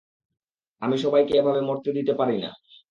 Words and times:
আমি 0.81 0.95
সবাইকে 0.97 1.33
এভাবে 1.37 1.61
মরতে 1.61 1.89
দিতে 1.97 2.13
পারি 2.19 2.37
না। 2.43 2.49